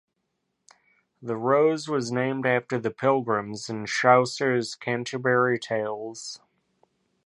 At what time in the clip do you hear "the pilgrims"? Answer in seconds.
2.79-3.69